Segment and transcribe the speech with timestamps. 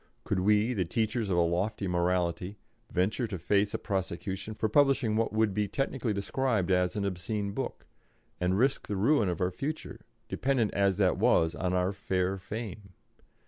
[0.23, 2.57] Could we, the teachers of a lofty morality,
[2.91, 7.51] venture to face a prosecution for publishing what would be technically described as an obscene
[7.51, 7.85] book,
[8.39, 12.93] and risk the ruin of our future, dependent as that was on our fair fame?